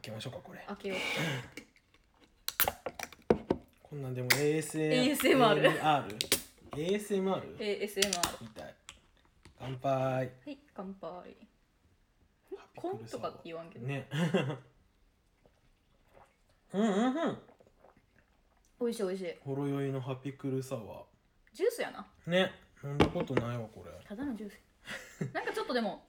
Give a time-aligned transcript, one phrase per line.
[0.00, 0.64] けましょうかこれ。
[0.66, 0.98] 開けよう。
[3.82, 6.18] こんなんでも ASM ASMR ASMR
[6.72, 8.74] ASMR ASMR みたい。
[9.58, 9.92] 乾杯。
[9.92, 11.36] はい乾杯。
[12.76, 14.08] コンとかって言わんけど、ね。
[16.72, 17.38] うんうんうん。
[18.80, 19.34] 美味しい美味しい。
[19.44, 21.04] ほろ酔いのハピクルサワ
[21.52, 22.06] ジュースやな。
[22.26, 22.52] ーね。
[22.82, 23.90] 飲んだことないわこれ。
[24.04, 25.32] ただのジュース。
[25.34, 26.06] なんかちょっとでも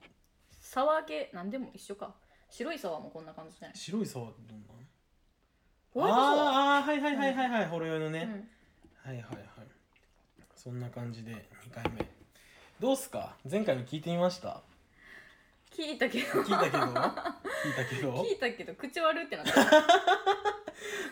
[0.60, 2.14] サワー系なんでも一緒か
[2.52, 3.76] 白いサワーもこんな感じじゃない？
[3.76, 4.72] 白いサワーってどんなの
[5.94, 9.42] ホワイあーあーはいはいはいはいはい、ほろ酔いのね、ー、うん、はいはいはい。
[10.54, 12.06] そんな感じで2回目。
[12.78, 13.36] どうっすか？
[13.50, 14.62] 前回の聞いてみました？
[15.74, 16.24] 聞いたけど。
[16.42, 16.78] 聞いたけど？
[16.86, 18.12] 聞いたけど？
[18.22, 19.52] 聞いたけど口悪ってなった。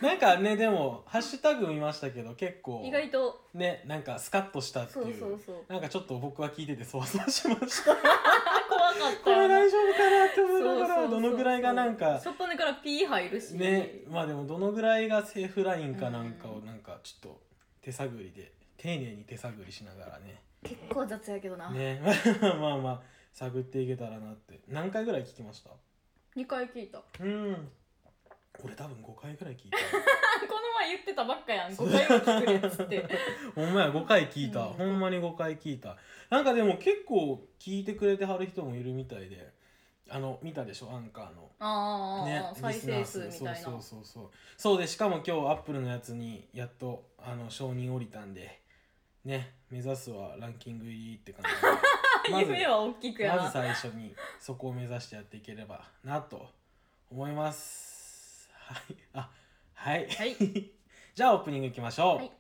[0.07, 3.45] なんかねでもハッシュタグ見ましたけど結構意外と。
[3.55, 5.17] ねなんかスカッとしたってそいう。
[5.17, 5.73] うそうそう。
[5.73, 7.95] なんかちょっと僕は聞いててそわそわしました
[9.01, 13.53] かったこれ大丈夫かなって思いながらどのぐらいがなんか初っ端からピー入るし。
[13.53, 17.41] ねまあでもどのぐらいがセーフラインかなんかをなんかちょっと
[17.83, 20.43] 手探りで丁寧に手探りしながらね。
[20.63, 22.01] 結構雑やけどな、ね。
[22.61, 23.03] まあまあ
[23.33, 24.61] 探っていけたらなって。
[24.69, 25.71] 何回ぐらい聞きました
[26.37, 26.99] ？2回聞いた。
[26.99, 27.69] こうん
[28.63, 29.79] 俺多分5回ぐらい聞いた。
[30.47, 31.73] の前言ってたばっかやん。
[31.73, 33.07] 5回は聞くねっつって。
[33.55, 34.73] ほんまや5回聞いた、うん。
[34.75, 35.97] ほんまに5回聞いた。
[36.29, 39.53] なんかでも結構聞いてくれてはる人もいるみたいで。
[40.13, 40.91] あの見たでしょ？
[40.91, 41.51] アンカーの。
[41.61, 43.55] ああ、ね再生数みたいな。
[43.55, 44.31] そうそうそうそう。
[44.57, 48.61] そうでしかも今日アップルのやつにやっとあの承認降りたんで。
[49.25, 51.45] ね目指すはランキング入りって感
[52.27, 56.49] じ 夢は大きくやな、まず最初にそこを目指してやっていければなと
[57.11, 58.00] 思います
[58.71, 58.97] はい。
[59.15, 59.31] あ
[59.75, 60.37] はい、はい。
[61.15, 62.31] じゃあオープニングいきましょう、はい。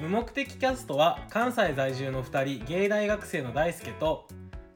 [0.00, 4.26] 無目的キャストは関西在住の2人芸大学生の大輔と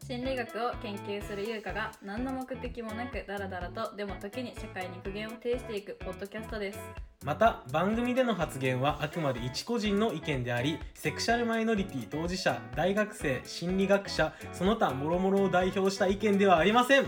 [0.06, 6.78] 心理学を研究する優香が何の目的もなくダラダラとでも時に社会に苦言を呈していくポッドキャストです。
[7.24, 17.06] また番組での発言はあくまで一個人の意見でありセクシャルマイノリティ当事者大学生心理学者その他諸々を代表した意見ではありません。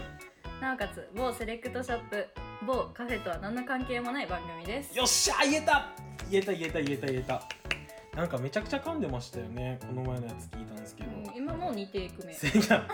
[0.60, 2.26] なおかつ某セレクトショップ
[2.66, 4.98] 某カフェとは何の関係もない番組です。
[4.98, 5.86] よっしゃ言えた!
[6.28, 7.42] 言えた言えた言えた言えた。
[8.16, 11.17] なんかめちゃくちゃ噛んでましたよねこの前のやつ聞いたんですけど、うん
[11.48, 12.86] 今もう2テイク目せや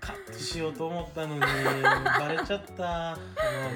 [0.00, 2.82] カットしようと思ったのにバレちゃった。
[2.82, 3.16] まあ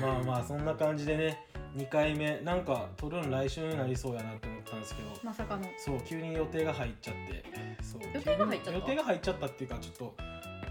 [0.03, 1.45] まあまあそんな感じでね
[1.77, 5.09] 2回目なんか撮るん来週になりそうやなって思ったんですけど。
[5.23, 5.65] まさかの。
[5.79, 7.45] そう急に予定が入っちゃって。
[7.83, 8.79] そう予定が入っちゃった？
[8.79, 10.17] 予定が入っちゃったっていうかちょっと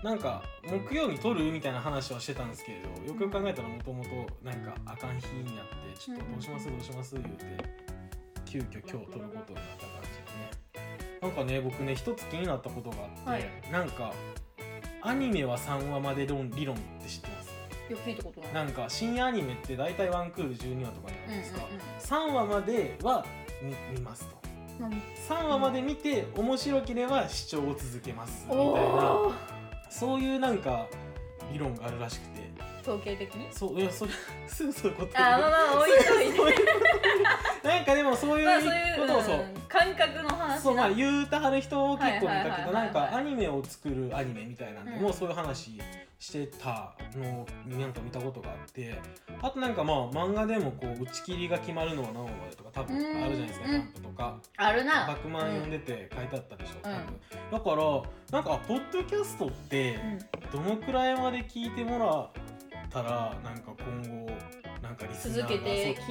[0.04, 0.44] なんか
[0.90, 4.10] 木曜に撮るみたいな話はしてたんですけれどよくよく考えたらもともと
[4.44, 6.70] なんかあかん日になってちょっとどうします？
[6.70, 7.16] どうします？
[7.16, 7.46] 言うて
[8.46, 9.56] 急遽今日撮ることになった感
[10.04, 10.15] じでね
[11.26, 13.44] なんかね僕ね一つ気になったことがあって、はい。
[13.72, 14.14] なんか
[15.02, 17.52] アニメは3話まで論理論って知ってます？
[17.90, 18.54] いや聞いたことない。
[18.54, 22.32] なんか深夜アニメって大体ワンクール12話とかじゃないですか、うんうんうん。
[22.32, 23.26] 3話までは
[23.62, 24.36] 見見ますと。
[24.80, 29.36] 何？3話まで見て面白ければ視聴を続けますみたいなおー。
[29.90, 30.88] そういうなんか
[31.52, 32.46] 理論があるらしくて。
[32.82, 33.48] 統計的に？
[33.52, 34.12] そういやそれ
[34.48, 35.12] すぐ そういうこと。
[35.18, 36.66] あまあまあ置いといて そういう
[37.64, 40.58] なんかでもそういうまあそういうことをそう、 うん感覚の話な。
[40.62, 42.56] そうまあ言うたはる人を結構見た。
[42.56, 45.82] けどなんかアニメを作るアニメみたいなんでもうんそういう話
[46.18, 48.96] してたのをなんか見たことがあって。
[49.42, 54.38] あとなんかまあ漫画でもこう打ち切りが決まるのは何話とか多分あるじゃないですかうんジャンプとか。
[54.58, 55.08] あるな。
[55.08, 56.98] バクマン読んでて書いてあったでしょ多分。
[56.98, 57.06] うん
[57.52, 57.76] だから
[58.32, 59.96] なんかあポッドキャストって
[60.54, 60.64] うん。
[60.64, 62.30] どのくらいまで聞いてもらっ
[62.90, 64.32] たらなんか今後
[64.82, 66.02] なんかリスナーが定着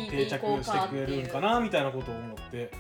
[0.65, 2.71] してくれるんかなみたいなことを思って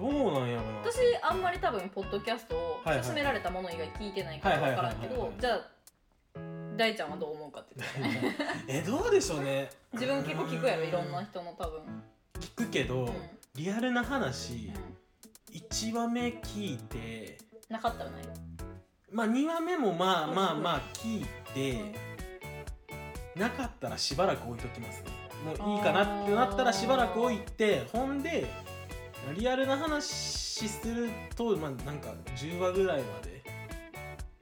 [0.00, 0.78] どうなんやろな。
[0.78, 5.60] 私あんまり多分ポッドキャストを勧められたもの以外聞いてないから分からんけどじゃあ
[6.76, 8.36] 大ちゃんはどう思うかって言ってね
[8.66, 9.68] えどうでしょうね。
[9.92, 11.82] 自分結構聞くやろいろんな人の多分。
[12.40, 13.12] 聞くけど、うん。
[13.56, 14.72] リアルな話
[15.52, 17.38] う1話目聞いて
[17.70, 18.22] んなかったらない。
[19.12, 21.94] まあ2話目もまあまあまあ聞いて、
[23.36, 25.10] なかったらしばらく置いときますね。
[25.58, 28.46] もういいかなってなったらしばらく置いてほんで
[29.36, 30.04] リアルな話
[30.68, 33.42] するとまあなんか10話ぐらいまで、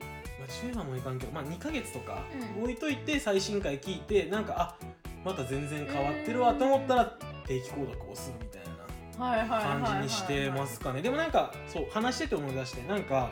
[0.01, 2.23] まあ、10話もいかんけどまあ2ヶ月とか
[2.57, 2.63] うん。
[2.65, 4.87] 置いといて最新回聞いてなんかあ
[5.25, 11.03] また全然変わってるわと思ったら定期購読をするみたいな感じにしてますかね。
[11.03, 13.31] でもなんかそう話してて思い出してなんか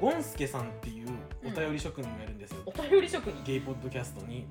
[0.00, 1.08] ゴンスケさんっていう
[1.44, 4.46] お便り職人がいるんですよ、お便り職人ゲイポッドキャストに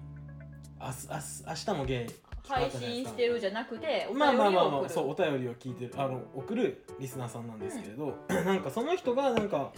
[0.79, 4.71] 明日明日明日もゲイ配信してるじゃなくてお便まあまありを送る。
[4.71, 9.71] まあまあそうお便りを聞いてるあの送るリスナーさんなんですけれど、なんかその人がなんか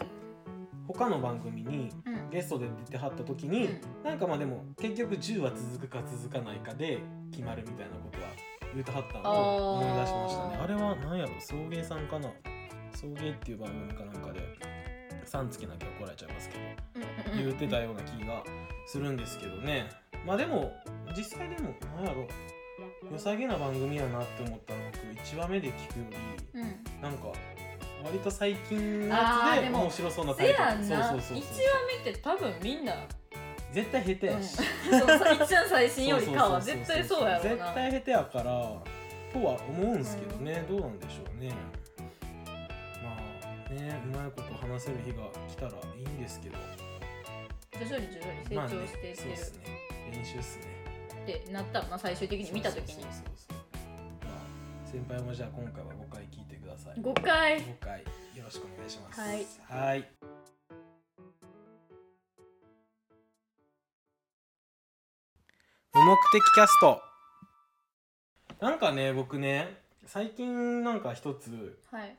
[0.88, 3.70] 他の番組にうんゲストで出てはった時に、
[4.04, 7.00] なんかまあでも結局10は続くか続かないかで
[7.32, 8.28] 決まるみたいなことは
[8.74, 10.58] 言うてはったのを思い出しましたね。
[10.62, 12.30] あれは何やろ送迎さんかな？
[12.94, 14.42] 送迎っていう番組かなんかで
[15.24, 16.62] 「さんつけなきゃ怒られちゃいますけど
[16.96, 18.44] うんうん言うてたような気が
[18.88, 19.90] するんですけどね。
[20.26, 20.74] まあでも
[21.16, 22.28] 実際でも何やろ
[23.12, 26.06] 良さげな番組やなって思ったの僕1話目で聞くよ
[26.54, 27.02] りうん。
[27.02, 27.28] なんか
[28.04, 30.70] 割と最近のあやつで面白そうなタせイトル。
[30.70, 31.10] やんな。
[31.10, 32.94] そうそうそう1話そう目って多分みんな、
[33.74, 34.64] 絶対下手うん、やし、そう
[35.08, 36.62] さ一番最新よりかは。
[36.62, 41.52] そうそうそう絶対そうやろう絶な対下手やからとは思うんすけどね、どうなんでしょうね。
[43.04, 43.18] ま
[43.68, 46.58] あねうまいこと話せる日が来たらいいんですけど。
[47.80, 49.28] 徐々に徐々に成まあね長していってる。
[49.28, 49.66] そうっすね。
[50.14, 50.77] 練習っすね
[51.28, 53.04] ってなったらな最終的に見た時に。
[54.86, 56.96] 先輩もじゃあ今回は5回聞いてください。
[57.02, 57.60] 5回。
[57.62, 58.00] 5回
[58.34, 59.20] よろしくお願いします。
[59.20, 59.46] はい。
[59.68, 60.10] はい。
[65.94, 67.02] 無目的キャスト。
[68.62, 72.16] なんかね僕ね最近なんか一つはい。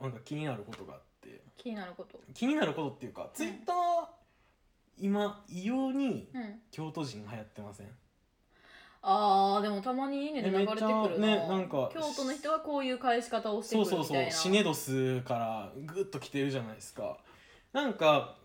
[0.00, 1.42] なんか気になることがあって。
[1.56, 2.20] 気になること。
[2.34, 3.76] 気になることっていうか、ツイッター
[4.98, 6.60] 今異様にうん。
[6.70, 7.88] 京都人流行ってません？
[9.06, 10.84] あーでもたまにいいねで流れてくる
[11.20, 14.32] な,、ねなんか京都の人はこういう返し方をしてそうそうくるみたいな。
[14.32, 17.18] そうシネドスからグッと来てるじゃないですか。
[17.74, 18.36] なんか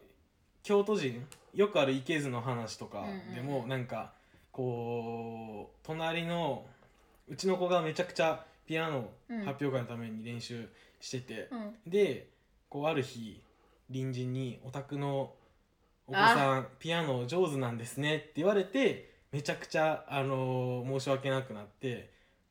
[0.61, 3.63] 京都人よくある池津の話とかでも、うんうん。
[3.63, 4.11] うんなんか
[4.51, 6.65] こう隣の
[7.29, 9.45] うちの子がめちゃくちゃピアノうん。
[9.45, 10.67] 発表会のために練習
[10.99, 11.75] してて、うん。
[11.87, 12.27] で
[12.67, 13.41] こうある日
[13.87, 15.33] 隣人に「お宅の
[16.05, 22.09] お子さんピアノ上手なんですね」って言われてめちゃくちゃ、あのー申し訳なくなって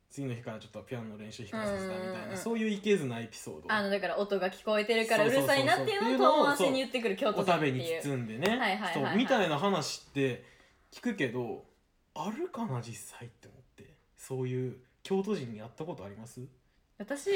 [0.09, 3.71] 次の日からちょっとピアノの練習控えさせたみたいな、そういういけずなエピソード。
[3.71, 10.43] あのだから音が聞こえてるからうるさいなっていうのを遠回しに言ってくる京都お人っ食べに包んでねはいはいはいはいそうみたいな話って
[10.91, 11.63] 聞くけど
[12.15, 16.41] あるかな実際って思ってそういう京都人に会ったことあります
[16.97, 17.29] 私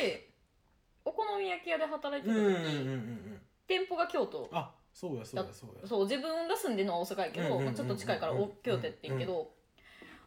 [1.06, 5.88] お好み焼き屋で働いてうんた時、うんうんうんうん店舗が京都あそうやそうやそうや。
[5.88, 9.52] そう自分が住んでるのは大阪やけど、ちょっと近いからお京都やってんけど、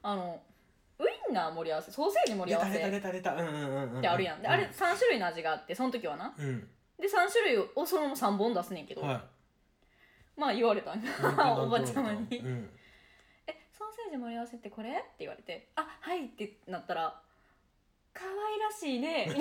[0.02, 0.42] あの
[0.98, 2.72] ウインナー盛り合わせソーセージ盛り合わせっ
[4.00, 4.42] てあるやん。
[4.42, 6.34] であれ3種類の味があってその時はな。
[6.36, 6.60] うん。
[6.98, 9.20] で3種類をそのまま3本出すねんけど、はい。
[10.40, 11.02] まあ言われたん
[11.60, 12.38] おばちゃまに。
[12.38, 12.70] うん。
[13.46, 17.20] えソーセージ盛り合わせってこれ?」って言われて「あはい」ってなったら
[18.12, 19.28] 「可愛らしいね」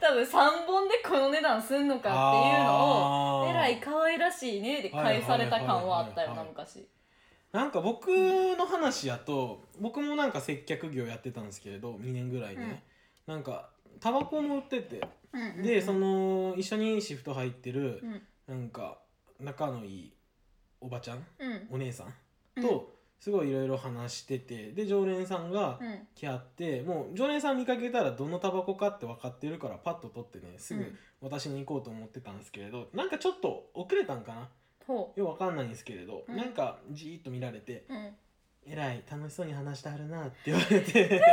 [0.00, 6.86] 多分3本でこの値段すんのかっていうのを「えらい可愛らしいね」で返された感はあったよな昔。
[7.52, 12.84] なんか僕の話やと僕もなんか接客業やってたんですけれど2年ぐらいね、
[13.26, 15.00] なんかタバコも売ってて。
[15.62, 18.22] でその一緒にシフト入ってるうん。
[18.48, 18.98] なんか
[19.38, 20.12] 仲のいい
[20.80, 21.68] おばちゃんうん。
[21.70, 22.14] お姉さん
[22.56, 22.62] うん。
[22.64, 26.08] とすごいいろいろ話しててで常連さんがうん。
[26.16, 30.98] 来合ってもう常連さん見かけたらどのタバコかって分かってるからパッと取ってねすぐうん。
[31.20, 34.48] 私に行こうと思ってたんですけれどなんかちょっと遅れたんかな？
[34.86, 36.36] ほよくわかんないんですけれど、うん。
[36.36, 38.10] なんかじーっと見られてううん
[38.66, 41.20] 「えらい楽しそうに話してはるな」って言われて。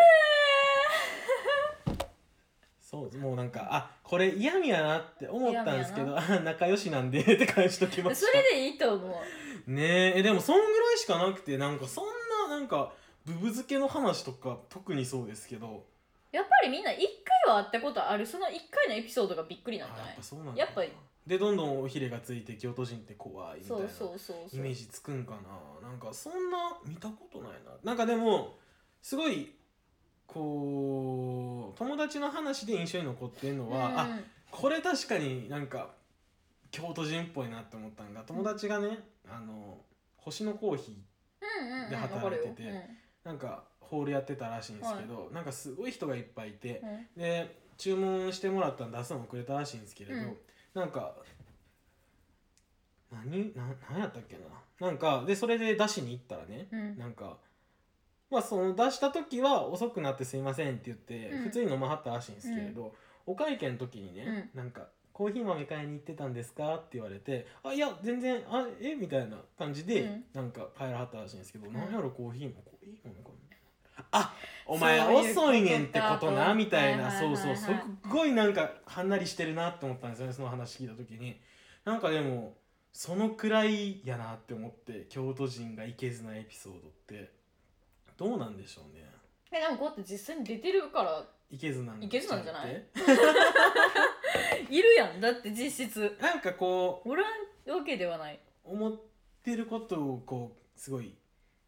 [2.82, 8.28] そうもうなんかあこれ嫌味やなって思ったんですけどあ仲良しなんでって返しときました。
[8.28, 9.16] それでいいと思う
[9.68, 10.20] ねえ。
[10.20, 12.06] えでもそんぐらいしかなくてなんかそん
[12.50, 12.94] ななんか
[13.26, 15.86] ブブ漬けの話とか特にそうですけど。
[16.32, 16.96] やっぱりみんな1
[17.46, 18.26] 回は会ったことある。
[18.26, 20.62] その1回のエピソードがびっくりなんじゃあやっぱそうなんだ。
[20.62, 20.92] やっぱり。
[21.26, 23.90] でどんどんおひれがついて京都人って怖いみたいな。
[23.90, 24.60] そうそうそうそう。
[24.60, 25.32] イメージつくんか
[25.82, 25.90] な。
[25.90, 27.72] なんかそんな見たことないな。
[27.84, 28.56] なんかでも
[29.02, 29.52] すごい
[30.26, 33.98] こう友達の話で印象に残ってんのは、うん。
[33.98, 34.20] あ
[34.52, 35.90] これ確かになんか
[36.72, 39.78] 京都人っぽいなって思ったんが友達がね、あの
[40.18, 40.98] 星のコーヒ
[41.42, 41.90] うんうんうん。
[41.90, 42.90] で働いてて
[43.24, 46.90] なんかホールやってたらしいんですけど、なんかすごい人がいっぱいいてうん。
[46.90, 50.38] うんで注文してもらったの出すの遅れたらしいんですけれど、うん。
[50.74, 51.14] なんか
[53.12, 53.56] 何？
[53.56, 54.36] な何やったっけ
[54.80, 54.88] な？
[54.88, 56.98] なんかでそれで出しに行ったらね、うん。
[56.98, 57.38] なんか
[58.32, 61.44] まあその出した時は遅くなってすいませんって言って、うん。
[61.44, 62.96] 普通に飲まはったらしいんですけれど、
[63.28, 68.94] お会計の時にね、なんか「コーヒー豆買いに行ってたんですか?」って言われて「あいや全然あえ？
[68.94, 70.26] みたいな感じで、うん。
[70.34, 71.74] なんか帰らはったらしいんですけど、ん。
[71.74, 74.36] なんやろコーヒーもコーヒー豆かなあ
[74.68, 77.76] お前遅いねんってことなみたいな、そうそうすっ
[78.08, 81.42] ごいなんかはんなりしてるなって思ったんですよねその話聞いた時に。
[81.84, 82.56] なんかでも
[82.94, 87.32] そのくらいやなって思って京都人がいけずなエピソードって。
[88.18, 89.04] どうなんでしょうね。
[89.52, 92.86] えでもこうやって実際に出てるからいけずなんいけずなんじゃない？
[94.70, 96.18] いるやんだって実質。
[96.20, 98.40] なんかこおらんわけではない。
[98.66, 98.96] う思っ
[99.44, 101.16] てることをこうすごい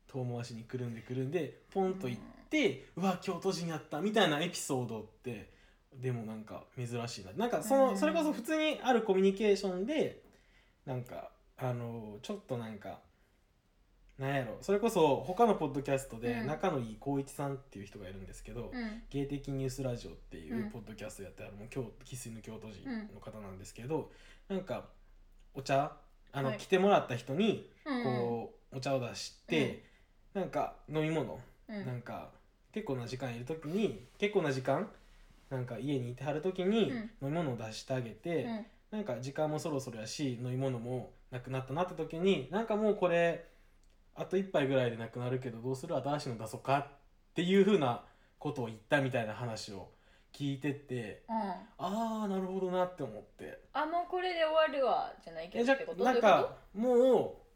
[0.07, 5.49] 遠回しにくるんでくるんでポンと言って、うわ京都人やったみたいなエピソードって
[5.93, 7.31] でもなんか珍しいな。
[7.33, 7.97] なんかその、うん。
[7.97, 10.21] それこそ普通にあるコミュニケーションで
[10.85, 12.99] なんかあのちょっとなんか
[14.19, 14.57] なんやろ。
[14.59, 16.47] それこそ他のポッドキャストでうん。
[16.47, 19.01] 仲のいい光一さんっていう人がいるんですけど、うん。
[19.09, 20.69] 芸的ニュースラジオっていううん。
[20.71, 24.11] ポッドキャストやってあるもう京生粋の京都人の方なんですけど、
[24.49, 24.89] なんか
[25.53, 25.93] お茶？
[26.33, 26.57] あの、はい。
[26.57, 29.85] 来てもらった人にうんこう、お茶を出して、
[30.33, 31.85] なんか飲み物、うん。
[31.85, 32.29] なんか
[32.73, 34.89] 結構な時間いる時に結構な時間
[35.49, 36.97] なんか家にいてはる時にうん。
[36.97, 38.65] 飲み物を出してあげて、うん。
[38.91, 43.45] なんか時間もそろそろやし飲み物もなくなったなって時になんかもうこれ
[44.19, 45.95] あと一杯ぐらいでなくなるけどどうする？
[45.95, 46.88] 新しいの出そうかっ
[47.33, 48.03] ていうふうな
[48.38, 49.88] ことを言ったみたいな話を
[50.33, 51.35] 聞いててうん。
[51.38, 53.61] ああなるほどなって思って。
[53.71, 56.03] あもうこれで終わるわじゃないけどってこと？
[56.03, 57.49] なんかもう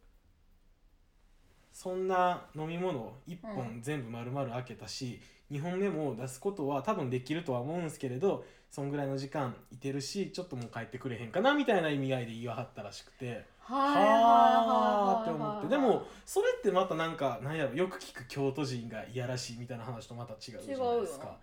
[1.74, 5.20] そんな飲み物1う本全部丸々開けたし、
[5.52, 13.52] 2本目も出すことは多分できるとは思うんですけれどそんぐらいの時間いてるしちょっともう帰ってくれへんかなみたいな意味合いで言わはったらしくて。
[13.68, 15.68] とはあって思って。
[15.70, 21.38] でもそれってまたなんかなんやろよく聞く京都人がいやらしいみたいな話とまた違うじゃないですか。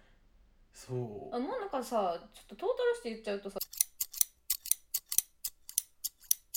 [0.73, 1.35] そう。
[1.35, 3.59] あもうなんかさちょっとトータルして言っちゃうとさ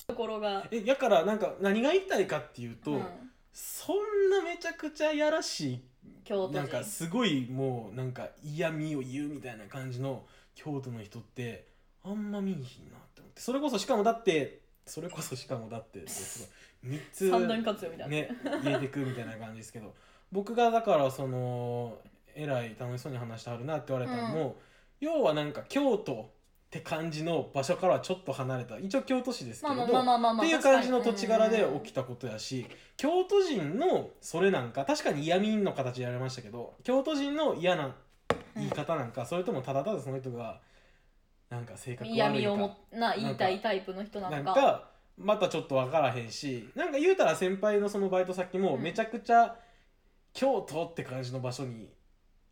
[0.08, 0.67] ところが。
[0.72, 3.03] えやからなんか何が言いたいかっていうと、うん。
[3.53, 5.84] そんなめちゃくちゃやらし
[6.24, 11.67] 京都なんかすごいもうなんか嫌味を言うみたいな感じの京都の人って
[12.03, 13.41] あんま見いひんなって思って。
[13.41, 16.50] それこそしかもだってそれこそしかもだってってす
[16.84, 18.16] ごい3つ三段活用みたいな。
[18.16, 18.30] ね
[18.62, 19.94] 入れてくみたいな感じですけど
[20.32, 21.98] 僕がだからその
[22.36, 24.56] えらい楽しそうに話してはるなって言われたのも、
[25.00, 26.25] 要はなんか京都っ
[26.72, 29.78] て感じの場所からはちょっと離れた一応京都市ですけど、っ
[30.40, 32.66] ていう感じの土地柄で起きたことやし
[32.98, 37.94] 京都人のそれなんか確かに嫌味の形でやられましたけど京都人の嫌な
[38.56, 40.60] 言い方なんか、それともただただその人が
[41.53, 42.15] なんか性格悪いか。
[42.15, 46.67] 嫌味をもな言いたいタイプの人ななのかんかまたちょっと分からへんし。
[46.75, 48.81] なんか言うたら先輩のそのバイト先もうん。
[48.81, 49.55] めちゃくちゃ
[50.33, 51.88] 京都って感じの場所に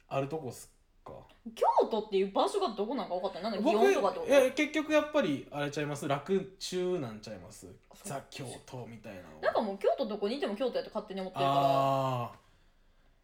[0.08, 0.70] あるとこっす
[1.03, 1.13] か？
[1.55, 4.31] 京都っていう場所がどこなんか分かったなんだ僕祇園とかってこと？
[4.31, 6.08] いや結局やっぱりあれちゃいます？
[6.08, 7.65] 楽中なんちゃいます？
[8.03, 9.41] ザ京都みたいなの。
[9.41, 11.55] なんかもう京都どこにいても京都やと勝手に思ってるから。
[11.55, 12.31] ああ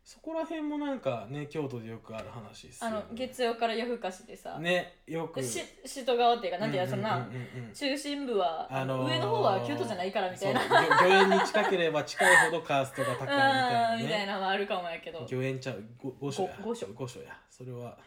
[0.08, 5.42] そこら辺もなんかね京都でよくある話ですよあの月曜から夜更かしでさ、ねよく。
[5.42, 7.74] でし首都側っていうかなんていうやつな、うんうんうんうん。
[7.74, 10.62] 中心部は、あのー上の方は京都じゃないからみたいな。
[10.62, 15.28] そう御御苑に近ければ近いほどカーストが高いみたいなうんみたいねなのもあるかもやけど。
[15.30, 16.56] 御苑ちゃうご御所や。
[16.62, 16.88] ご御所。
[16.96, 17.38] 御所や。
[17.50, 17.98] それは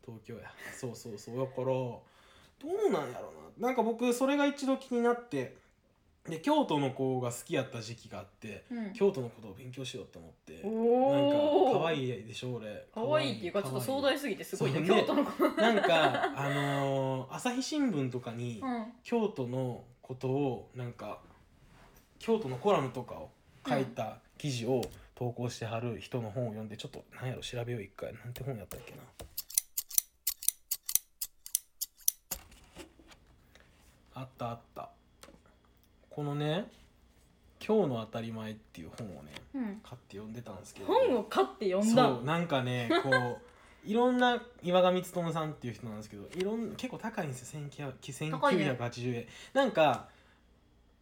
[0.00, 0.42] 東京や。
[0.78, 1.38] そうそうそう。
[1.38, 2.04] だからど
[2.62, 3.66] うなんやろな。
[3.66, 5.56] なんか僕それが一度気になって
[6.28, 8.92] で京都の子が好きやった時期があってうん。
[8.92, 10.68] 京都のことを勉強しようと思ってお
[11.12, 12.86] なんーか可愛いでしょ俺。
[12.94, 15.48] 可愛いっていうかちょっと壮大すぎてすごいね京都の子。
[15.60, 18.86] なんかあのー朝日新聞とかにうん。
[19.02, 21.18] 京都のことをなんか
[22.20, 23.30] 京都のコラムとかを
[23.68, 24.82] 書いた記事を
[25.16, 28.12] 投稿してはる人の本を読んでちょっと何やろ調べよう一回。
[28.14, 28.98] なんて本やったっけな。
[34.14, 34.90] あったあった
[36.14, 36.70] このね
[37.66, 39.80] 「今日の当たり前」っていう本をねうん。
[39.82, 40.86] 買って読んでたんですけど。
[40.86, 42.04] 本を買って読んだ。
[42.04, 43.40] そうなんかねこう
[43.84, 47.60] いろんな岩上勉さんっていう人なんですけどいろん結構高いんですよ。
[47.62, 48.70] 1900高いね。
[48.72, 50.08] 1980円、なんか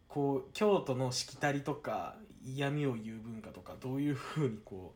[0.07, 4.93] こう京都のしきたりとか嫌味を言う文化とかどういうふうにこ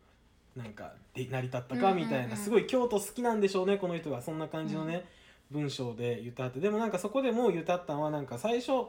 [0.56, 2.26] うなんかで成り立ったかみたいな、うん。
[2.26, 4.22] うんうんすごい京都好きなんでしょうねこの人が。
[4.22, 5.06] そんな感じのね、
[5.52, 6.60] 文章で言ったって。
[6.60, 8.88] でもなんかそこでも言ったったのはなんか最初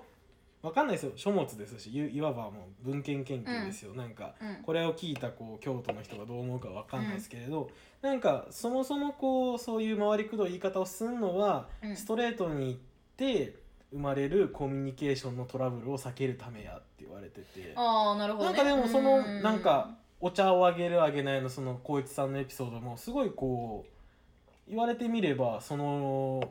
[0.66, 1.12] わかんないですよ。
[1.14, 4.62] 書物ですしいいわばもう文献研究ですよ、なんかうん。
[4.64, 7.70] これを聞いたこう京都の人がどう思うかわかんないですけれど、
[8.02, 11.96] なんかそもそもこうそういう回りくどい言い方をするのは、うん。
[11.96, 12.78] ストレートに言っ
[13.16, 13.54] て
[13.92, 17.72] 生まれるコミュニケーションのトラブルを避けるためやって言われてて。
[17.76, 26.50] ああなるほど、ね、なんかでもそのうなんかお茶をあげるあげないのその光一さんのエピソードもすごいこう言われてみればその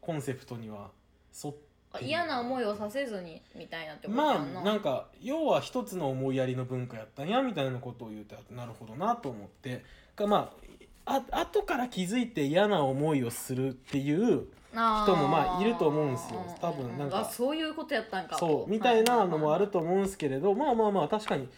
[0.00, 0.88] コンセプトには
[1.44, 1.69] 沿ってあ
[2.00, 9.84] 嫌な思いをさせずにみたいなってことまあやんな、なんか要は一つの思いやりの文化やったんやみたいなことを言うてなるほどなと思って。
[10.20, 10.52] かま
[11.06, 16.56] ああ後から気づいて嫌な思いをするっていう人もまあいると思うんですよ。
[16.60, 17.20] 多分なんか。
[17.20, 18.38] あそういうことやったんか。
[18.38, 21.48] そうみたいなのもあるると思うんですけれどまあまあまあ確かに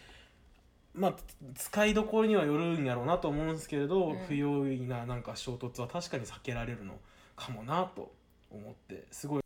[0.95, 1.13] まあ
[1.55, 4.17] 使いどころにはよるんやろうなと思うんですけれど、うん。
[4.27, 6.93] 不用意ななんか衝突は確かに避けられるの
[7.35, 8.11] かもなと
[8.49, 9.43] 思ってすごい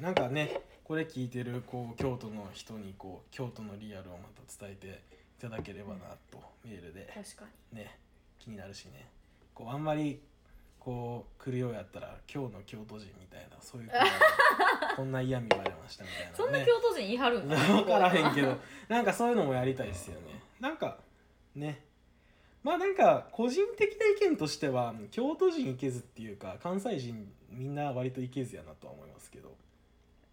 [0.00, 5.02] なんかねこれ聞いてるこう京都の人にこう京都のリアルをまた伝えて
[5.38, 7.08] いただければなとメールで。
[7.14, 7.98] 確かね
[8.38, 9.06] 気になるしね。
[9.54, 10.20] こうあんまり
[10.78, 13.90] こう来るようやったら今日の京都人みたいなそういう
[14.96, 20.42] こんな嫌味言われましたみたいな、ね、にそんな京都人言い張るんか分からへんけどなんかそういうのもやりたいですよね。
[20.58, 20.98] なんか
[21.54, 21.84] ね。
[22.62, 29.56] まあなんか個人的な意見としては京都人いけずっていうか関西人みんな割といけずやなとは思いますけど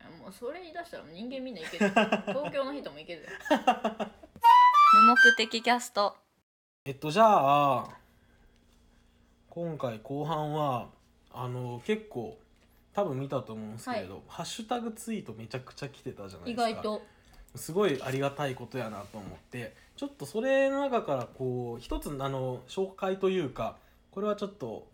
[0.08, 1.90] もうそれ言い出したら人間みんないける。
[2.28, 3.28] 東京の人もいける
[4.94, 6.16] 無目的キャスト。
[6.86, 7.90] えっとじゃあ
[9.50, 10.90] 今回後半は
[11.32, 12.38] あの結構
[12.94, 16.82] 多分見たと思うんですけれど、ハッシュタグツイートめちゃくちゃ来てたじゃない意ですか。
[16.82, 17.18] 外と。
[17.56, 23.78] すごいありがたいことやなと思ってちょっとそれの中からこう一つあの紹介というか
[24.12, 24.88] これはちょっと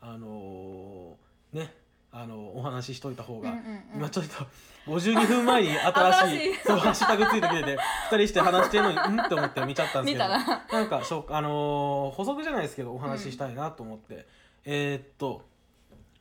[0.00, 1.16] あの
[1.52, 1.74] ね
[2.12, 3.82] あのお話ししといた方が、うんうんうん。
[3.96, 4.46] 今ちょっと
[4.90, 7.78] 52分前に新しいそうハッシュタグついてくれて
[8.10, 10.64] 2人して話してるのに うんって思って見ちゃったんですけどな。
[10.72, 14.26] なんかしょあのー補足じゃないですけどお話ししたいなと思って、
[14.64, 15.42] えーっと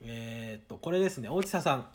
[0.01, 1.85] えーっとこれですね大地さん、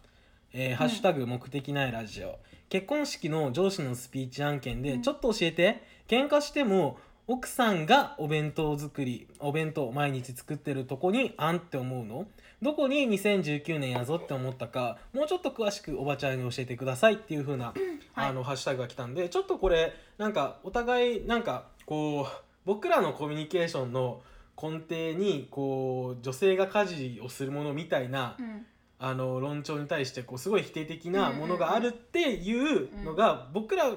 [0.52, 5.02] えーハッシュタグ目的ないラジオ、結婚式の上司のスピーチ案件で、うん。
[5.02, 5.82] ちょっと教えて。
[6.06, 12.26] 喧嘩しても奥さんがお弁当作りお弁当毎日作ってるとこにあんって思うの？
[12.64, 17.74] どこに2019年やぞって思ったかもうちょっと詳しくおばちゃんに教えてくださいっていう風な、
[18.14, 24.22] あのハッシュタグが来たんでちょっとこれなんかお互いなんかこう僕らのコミュニケーションの
[24.60, 28.66] 根底にこう女性が家事をするものみたいな、うん。
[28.96, 33.92] あの論調に対してこうすごい否定的なものがあるっていうのが僕ら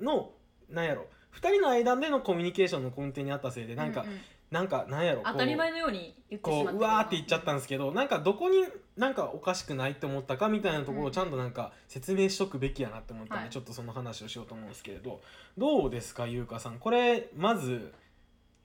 [0.00, 0.30] の
[0.68, 4.04] なんやろ2人の間でのコミュニケーションの根底にあったせいでなんか、
[4.52, 8.66] なんかなんやろ当たり前のように言ってしまこううわーって言っちゃったんですけどなんかどこに
[8.98, 11.06] なんかおかしくないって思ったかみたいなところうん。
[11.06, 13.50] をちゃんとなんか説明しとくべきやなって思ったんで、はい。
[13.50, 15.22] ちょっとその話をしようと思うんですけれど。
[15.56, 16.78] どうですか優香さん。
[16.78, 17.94] これまず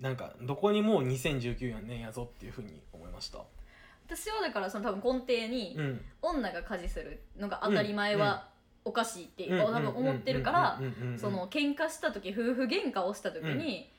[0.01, 3.39] なんかどこにもう2019年やぞっていうふうに思いました。
[4.05, 6.01] 私はだからその多分根底にうん。
[6.21, 8.49] 女が家事するのが当たり前は
[8.83, 10.81] おかしいって多分思ってるから
[11.17, 13.89] その喧嘩した時夫婦喧嘩をした時に、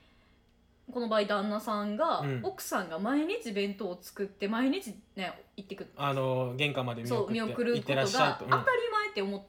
[0.92, 2.40] この場合旦那さんが、うん。
[2.42, 5.90] 奥さんが毎日弁当を作って毎日ね行ってくる。
[5.96, 9.42] あの玄関まで見送って見送る行ってことがらっしゃいと、当たり前って思っ、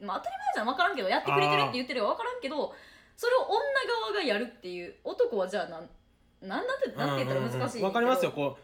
[0.00, 2.74] まあ、当たり前じゃ分からんけどやってくれてるって言ってるか分からんけど
[3.16, 3.50] それを女
[4.02, 5.88] 側がやるっていう男はじゃあなん
[6.42, 8.58] なんなんてなんて言ったら難しいけどわかりますよこ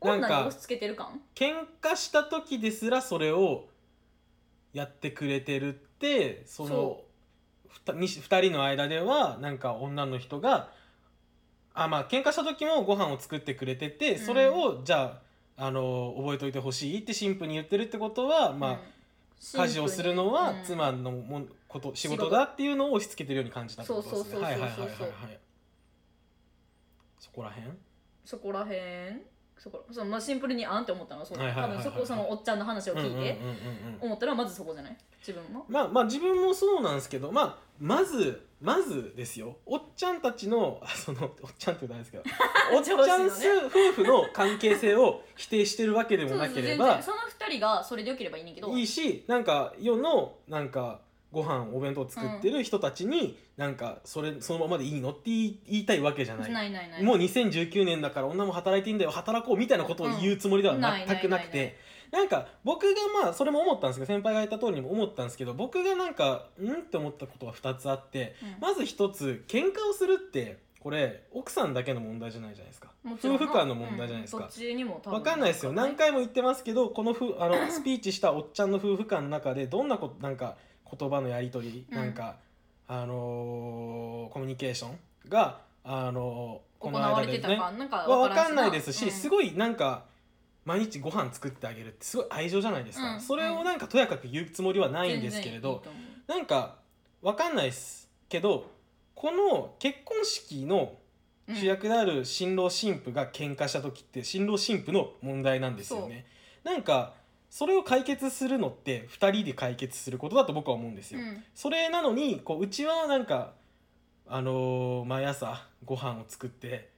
[0.00, 1.20] うなんか女に押し付けてる感？
[1.34, 3.66] 喧嘩した時ですらそれを
[4.72, 7.04] やってくれてるってそのそ
[7.68, 10.70] ふたに2人の間ではなんか女の人が
[11.74, 14.26] あまあ喧嘩した時もご飯を作ってくれてて、うん。
[14.26, 15.20] それをじゃ
[15.56, 18.78] ああの覚えといてほしいって神父に言ってるってことはまあ、うん。
[19.62, 20.62] 家事をするのはうん。
[20.64, 24.22] 妻のもんこと仕仕事事だっていうのを押し付けてるように感じたってことですね。
[24.22, 24.86] そうそうそうはいはいはいはいは
[25.28, 25.38] い。
[27.18, 27.68] そこら辺？
[28.24, 29.20] そこらへん
[29.58, 31.38] そこそのまあシンプルにあんって思ったのはそう。
[31.38, 33.38] 多分そこそのおっちゃんの話を聞いて
[34.00, 34.96] 思ったらまずそこじゃない？
[35.20, 35.64] 自分も？
[35.68, 42.24] まあまあ自分もそうなんですけどまあまずまずですよおっちゃんたちのあそのおっちゃんって言うとあれですけど
[42.76, 48.68] おっちゃんす、夫婦の関係性を否定してるわけでもなければその二人がそれでよければいいねんけど。
[48.76, 51.00] いいしなんか世のなんか
[51.32, 57.02] ご飯お弁当作ってる人たちに、なんかそれそのままでいいのって言いたいわけじゃない。
[57.02, 61.78] もう2019年だから女も働いていいんだよ働こうみたいなことを言うつもりでは全くなくて
[62.12, 62.90] なんか僕が
[63.24, 68.60] まあそれも思ったんですけど先輩が言った通りにも思ったんですけど僕がなんかうんって思ったことが2つあってうん。
[68.60, 72.88] まず1つ喧嘩をするってこれ奥さんだけの問題じゃないじゃないですか。
[73.24, 74.38] 夫婦間の問題じゃないですか。
[74.38, 74.50] うんどっ。
[74.52, 75.16] ちにも多分。
[75.18, 75.72] わかんないですよ。
[75.72, 80.56] 何回も言ってますけどこのふあの スピーチしたおっちゃんの夫婦間の中でどんなこなんか
[80.98, 81.96] 言葉のやり取り、うん。
[81.96, 82.36] なんか
[82.88, 84.98] あのーコミュニケーション
[85.28, 87.70] があのーこ行のわれてた間でねか。
[87.78, 89.10] なんかわからかんないですし、うん。
[89.12, 90.04] すごいなんか
[90.64, 93.20] 毎日ご飯作ってあげるってすごい愛情じゃないですか、うん。
[93.20, 95.82] それをなんかとやかく言うつもりはないんですけれど、
[96.28, 96.76] いなんか
[97.20, 98.70] わかんないですけど
[99.14, 100.94] この結婚式の
[101.48, 106.26] う主役である新郎新婦が喧嘩した時って新郎新婦の問題なんですよね。
[106.64, 107.14] なんか
[107.50, 111.44] それを解決するのって2人で解決することだと僕は思うんですよ、うん。
[111.54, 113.52] それなのにこううちはなんか
[114.26, 116.91] あのー毎朝ご飯を作って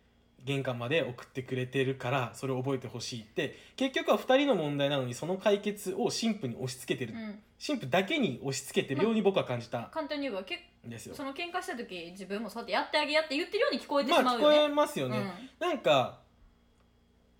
[0.45, 3.59] 玄関まで送ってくれてるからそれを覚えてほしいって。
[3.77, 7.39] 結局は2人の問題なのにその解決を神父に押し付けてる、うん。
[7.65, 9.89] 神父だけに押し付けてるように僕は感じた。
[9.93, 11.15] 簡単に言えばけんですよ。
[11.15, 16.19] その喧嘩した時自分もそうやってやってあげやって言ってるように聞こえてまあ聞こしまうよね、えますよね、なんか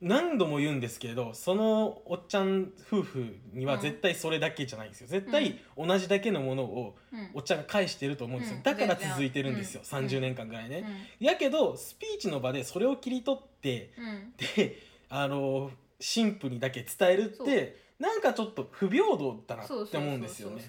[0.05, 5.07] 何度も言うんですけれどそのおっちゃん夫婦には絶対それだけじゃないんですよ。
[5.09, 7.31] 絶対同じだけのものをうん。
[7.33, 8.63] おっちゃんが返してると思うんですよ、うん。
[8.63, 10.85] だから続いてるんですよ、全然30年間ぐらいね、
[11.21, 11.27] うん。
[11.27, 14.35] やけどスピーチの場でそれを切り取ってうん。
[14.57, 20.63] であの神父にだけ伝えるってなんかちょっと不平等だなって思うんですよね。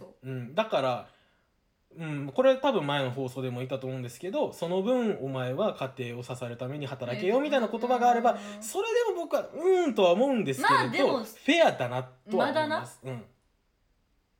[0.53, 1.09] だから、
[1.97, 8.37] うん、これ多分前の放送でも言ったと思うんですけどその分お前は家庭を支えるために働けよみたいな言葉があればうん。
[8.63, 12.99] それでも僕はうーんとは思うんですけれど、まあでもフェアだなとは思います。
[13.03, 13.23] うん。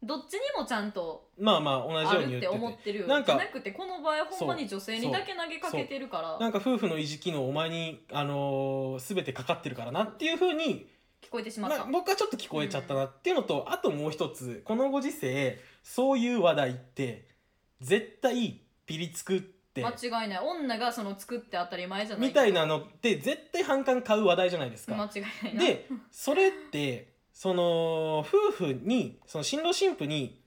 [0.04, 2.48] どっちにもちゃんとまあまあ同じように言ってて。
[2.48, 3.08] 思ってるよ。
[3.08, 6.38] なんかじゃなくてこの場合はほんまに女性にだけ投げかけてるから。
[6.40, 10.88] なんか夫婦の維持機能お前に、あのー全てかかってるからなっていうふうに
[11.22, 17.35] 聞こえてしまった、まあ、僕はちょっと聞こえちゃったなっていうのと、あともう一つこのご時世そういう話題って
[17.86, 19.86] 絶対ピリつくって。
[19.86, 20.40] 間違いない。
[20.40, 24.96] 女がその作って当たり前じゃないみたいなのって絶対反感買う話題じゃないですか。
[24.96, 25.64] 間違いないな。
[25.64, 30.42] でそれってその夫婦にその新郎新婦に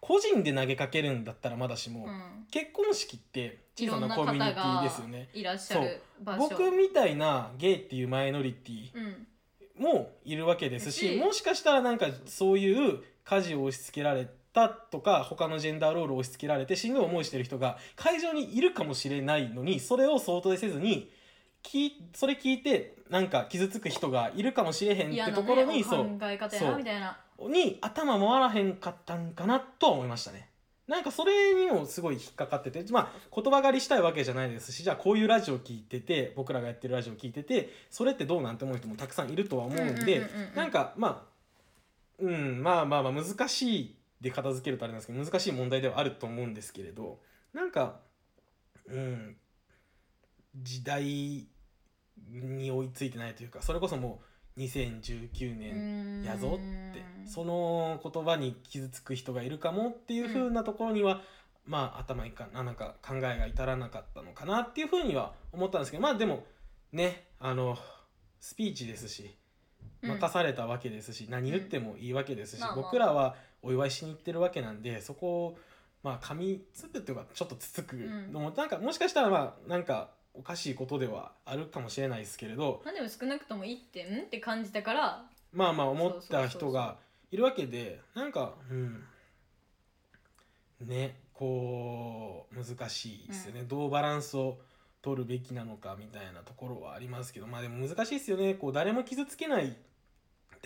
[0.00, 5.28] 個人で投げかけるんだったらまだしも、うん、結婚式って小さなコミュニティがですよね。
[5.32, 6.48] いらっしゃる場所。
[6.48, 9.26] 僕みたいなゲイっていうマイノリティうん。
[9.76, 11.16] もいるわけですしし。
[11.16, 21.10] もしかしたらなんかそういう家事を押し付けられたとか他のジェンダーロールを押し付けられてしんどい思いしてる人が会場にいるかもしれないのにそれを想定せずに
[21.62, 30.48] きそれ聞いてなんか傷つく人がいるかもしれへんってところに、ね、そう考え方やなみたいなに頭回らへんかったんかなとは思いましたね。
[30.86, 47.20] なんかそれにもすごい引っかかっててまあ言葉狩りしたいわけじゃないですしじゃあこういうラジオ聞いてて僕らがやってるラジオ聞いててそれってどうなんて思う人もたくさんいるとは思うんで、なんかまあうんまあまあまあ難しいで片付けるとあれなんですけど難しい問題ではあると思うんですけれど
[47.52, 48.00] なんか
[48.86, 49.36] うん
[50.56, 51.46] 時代
[52.30, 54.22] に追いついてないというかそれこそも
[54.56, 61.20] う2019年やぞってその言葉に傷つく人がいるかもっていう風なところには、
[61.66, 66.44] まあ頭いかななんか考えが至らなかったのかなっていう風には思ったんですけどまあでも
[66.92, 67.76] ねあの
[68.38, 69.36] スピーチですし
[70.02, 70.10] うん。
[70.12, 72.82] 任されたわけですし、何言ってもいいわけですし、まあまあ。
[72.82, 73.34] 僕らは
[73.64, 75.58] お祝いしに行ってるわけなんでそこを
[76.02, 77.96] まあ噛みつくっていうかちょっとつつく。
[77.96, 82.82] のも、なんかもしかしたらまあなんかおかしいことではあるかもしれないですけれど。
[82.84, 84.22] まあでも少なくともいいってん？
[84.22, 85.24] って感じたから。
[85.52, 86.96] まあまあ思った人が
[87.30, 89.04] いるわけでなんかうん。
[90.80, 94.58] ねこう難しいですよね、どうバランスを
[95.02, 97.46] 取るべきなのかみたいなところはありますけど。
[97.46, 98.54] まあでも難しいですよね。
[98.54, 99.76] こう誰も傷つけない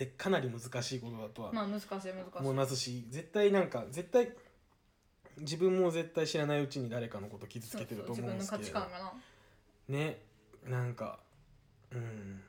[0.03, 2.11] ってかなり難しいことだとはまあ難しい難しい。
[2.39, 4.29] 思いますし絶対なんか絶対
[5.39, 9.13] 自分も絶対知らないうちに誰かのこと傷つけてると思うんですけれど自分の価値観がな。
[9.89, 10.21] ね
[10.65, 11.19] なんか
[11.91, 12.41] うん。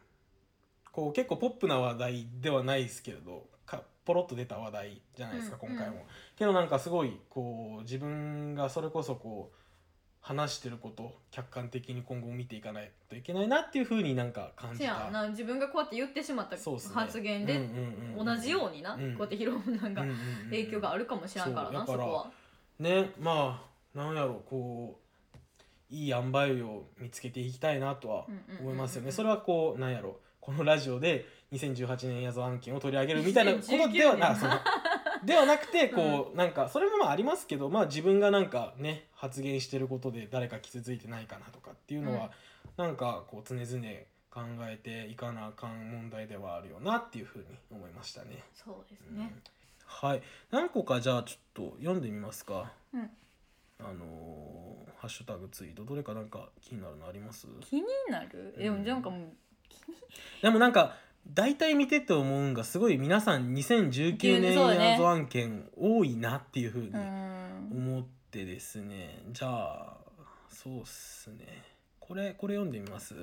[0.92, 6.02] こう結構ポップな話題ではないですけれどかポロッと出た話題じゃないですか、うん今回も、うん
[6.36, 9.59] けどなんかすごいこう自分がそれこそこう
[10.22, 16.94] 話してることを客観的に今後見ていかないといけないなっていうふうになんか感じせやたな自分がこうやって言ってしまったそうっすね。
[16.94, 17.64] 発言でうんう
[18.16, 19.16] んうん同じようにな、うん。
[19.16, 22.30] こうやってヒロムなんかうんうんうん影響があるかもしれんからな、そうだからそこは。
[22.78, 23.62] ねま
[23.94, 24.98] あなんやろこ
[25.90, 28.26] ういい塩梅を見つけていきたいなとは
[28.60, 29.10] 思いますよね。
[29.10, 34.36] それはこうなんやろこのラジオで2018年やぞ案件を取り上げるみたいなことでは2019年な。
[34.36, 34.52] その
[35.24, 42.30] ではなくてこう、なんかそれもまあありますけどまあ自分がなんかね発言してることで誰か傷ついてないかなとかっていうのは、
[42.76, 43.66] なんかこう常々
[44.30, 48.42] 考えていかなあかん問題ではあるよなっていうふうに思いましたね。
[48.54, 49.32] そうですね、
[49.86, 50.22] はい。
[50.50, 52.70] 何個かじゃあちょっと読んでみますか。
[52.94, 53.10] うん。
[53.80, 55.82] あのーハッシュタグツイート。
[55.84, 57.46] どれかなんか気になるのあります？
[57.62, 58.54] 気になる？
[58.58, 59.30] えでもなんかもう
[60.42, 60.94] でもなんか
[61.28, 64.92] 大体見てて思うんがすごい皆さん2019年そうね。
[64.92, 66.90] やぞ案件多いなっていうふうに
[67.72, 69.22] 思ってですね。
[69.30, 69.96] じゃあ
[70.48, 71.62] そうっすね。
[71.98, 73.14] これこれ読んでみます？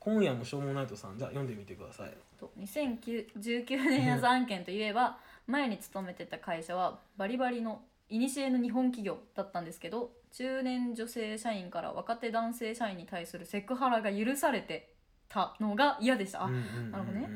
[0.00, 1.18] 今夜もしょうもないとさん。
[1.18, 2.12] じゃあ読んでみてください。
[2.38, 14.88] と2019年や案件といえば前に勤めてた会社はバリバリの古の日本企業だったんですけど中年女性社員から若手男性社員に対するセクハラが許されて
[15.28, 17.28] たのが嫌でした、あなるほどね。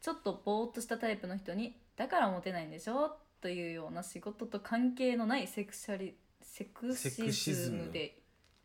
[0.00, 7.10] ちょっとぼーっとしたタイプの人に「だからモテないんでしょ?」というような仕事と関係のないセクシャリセクシ
[7.54, 8.18] ズムで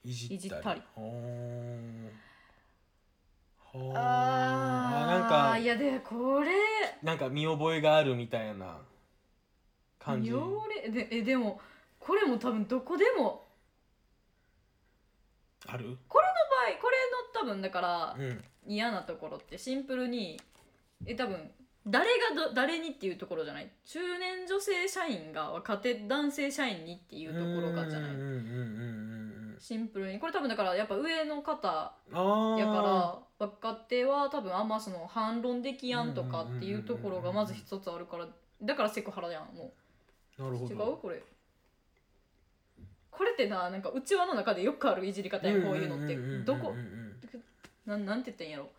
[0.03, 0.81] いじったり。
[0.95, 2.09] あー。
[3.75, 6.51] なんかいやでこれ。
[7.03, 8.81] なんか見覚えがあるみたいな
[9.99, 10.31] 感じ。
[10.31, 11.61] でえでも
[11.99, 13.45] これも多分どこでも。
[15.67, 15.97] ある？
[16.49, 20.39] 場合これの多分だからうん嫌なところってシンプルに
[21.05, 21.51] え多分
[21.87, 23.69] 誰がど誰にっていうところじゃない。
[23.85, 28.11] 中年女性社員が若手男性社員にっていうところがじゃない。
[29.57, 30.19] シンプルに。
[30.19, 38.27] これ多分だからやっぱ上の方やから若手は多分あんまその反論できやんとかっていうところがまず一つあるから
[38.61, 39.73] だからセクハラやんも
[40.37, 40.41] う。
[40.41, 40.93] 違なるほど。
[40.93, 40.97] う？
[41.01, 41.23] これ。
[43.09, 46.15] これってななんかうちわの中でよくあるいじり方やんこういうのって。
[46.45, 46.75] どこ
[47.89, 48.69] なんなんて言ってんやろ？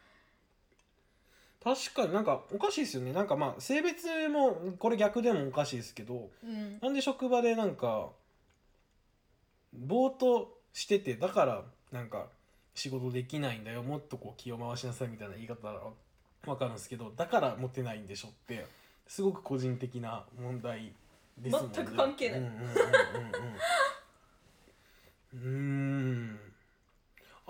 [1.63, 3.13] 確かになんかおかしいですよね。
[3.13, 6.79] なんかまあ性別もこれ逆でもおかしいですけどうん。
[6.81, 8.09] なんで職場でなんか
[9.75, 12.29] ぼーっとしててだからなんか
[12.75, 15.81] 仕事できないんだよもっとこう気を回しなさいみたいな言い方なら
[16.47, 18.65] わかるんですけどだからモテないんでしょって
[19.09, 20.93] すごく個人的な問題
[21.37, 21.71] ですもんね。
[21.75, 22.41] 全く関係ない。
[22.41, 22.71] うんうんうんうん
[25.35, 25.43] うん。
[25.43, 25.49] うー
[26.35, 26.50] ん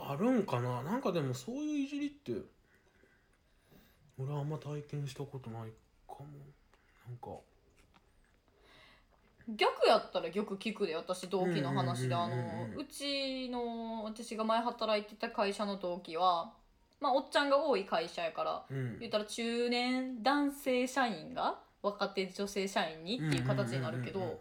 [0.08, 0.82] あるんかな？
[0.82, 2.32] なんかでもそういういじりって
[4.18, 5.70] 俺はあんま体験したことない
[6.06, 6.26] かも。
[7.06, 7.40] なんか。
[9.48, 12.14] 逆やったら逆聞くで私同期の話で。
[12.14, 12.34] あの
[12.76, 16.52] うちの私が前働いてた会社の同期は
[17.00, 18.98] まあおっちゃんが多い会社やからうん。
[19.00, 24.40] 言ったら中年男性社員が若手女性社員にっていう形になるけど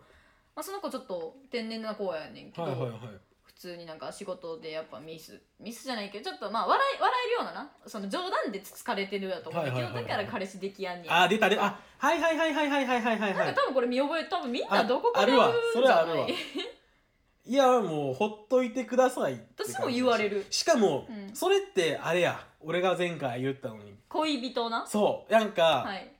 [0.61, 2.99] その子ちょっと天然な子やねんけど、はいはいはい。
[2.99, 3.28] 普
[3.59, 10.11] 通になんか仕事でやっぱミスミスじゃないけどちょっとまあ笑い笑えるようななその冗談で疲れてるやと思うけど、はいはいはいはい。
[10.11, 13.33] だから彼氏できやんねんあー出たであはいはいはいはいはいはいはいはい。
[13.35, 15.47] なんか多分これ見覚え多分みんなどこかああるわ。
[15.49, 16.27] でそじゃないれはあるわ。
[16.29, 17.53] い？
[17.53, 20.45] やもうほっといてくださいって感じ私も言われる。
[20.49, 21.35] しかも、うん。
[21.35, 22.39] それってあれや。
[22.61, 23.95] 俺が前回言ったのに。
[24.07, 24.85] 恋人な？
[24.87, 25.33] そう。
[25.33, 26.11] なんか、はい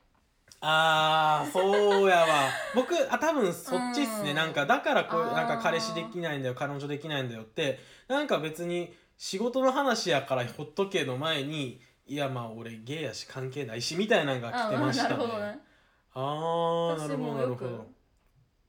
[0.62, 2.26] あーそうやわ。
[2.74, 4.30] 僕あ多分そっちっすね。
[4.30, 4.36] うん。
[4.36, 15.60] なんかだからこうなんか彼氏できないんだよ彼女できないんだよってなんか別に仕事の話やからほっとけの前にいやまあ俺ゲイやし関係ないしみたいなのが来てましたね。
[16.12, 17.86] あーな私るほどもよくなるほど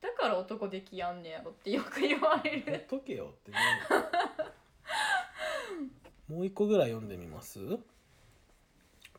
[0.01, 3.57] だから男できやんねやろってよく言われほっるとけよってね。
[6.29, 7.59] もう一個ぐらい読んでみます？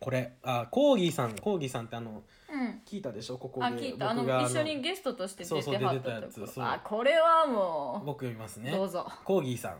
[0.01, 2.83] これあコーギーさんコーギーさんってあのうん。
[2.87, 3.39] 聞いたでしょ？
[3.39, 4.11] ここであ聞いた。
[4.11, 6.35] あの僕が一緒にゲストとして出てはった出てたやつ。
[6.35, 6.65] とこそう。
[6.65, 8.71] ろあこれはも僕読みますう、ね。
[8.71, 9.07] どうぞ。
[9.25, 9.79] コーギーさん。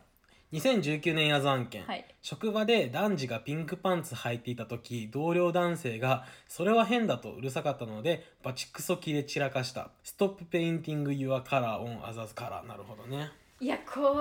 [0.53, 2.05] 2019年謎案件、はい。
[2.21, 13.31] 職場で男児がピンクパンツ履いていた時同僚男性が「それは変だ」とうるさかったのでバチクソ切れ散らかした「Stop painting your color on others' color」なるほどね。
[13.61, 14.13] いやこれは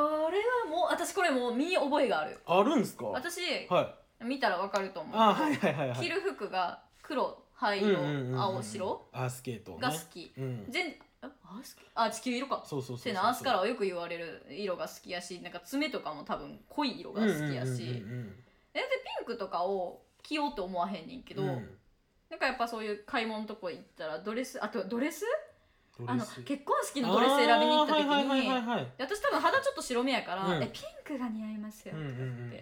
[0.69, 2.39] もう私これもう身に覚えがある。
[2.45, 3.07] あるんすか？
[3.07, 4.23] 私はい。
[4.25, 5.17] 見たらわかると思う。
[5.19, 5.99] あはいはいはいはい。
[5.99, 8.00] 着る服が黒灰色
[8.36, 9.08] 青白？
[9.13, 9.78] アースケートね。
[9.80, 10.34] が好き。
[10.36, 10.65] うん。
[10.69, 10.95] 全
[11.93, 12.63] あ地球色か。
[12.65, 18.80] そうそうそうそうせやなアースカラーはよく言われる色が好きやしなんか爪とかも多分濃い色が好きやし、全然ピ
[19.21, 21.78] ンクとかを着ようと思わへんねんけど、うん。
[22.32, 25.24] なんかやっぱそういう買い物のとこ行ったらドレスあとドレス？
[26.08, 28.50] あの結婚式のドレス選びに行った時に
[28.97, 30.63] 私多分肌ちょっと白目やから、うん。
[30.63, 32.54] えピンクが似合いますよって言って、うんうんうん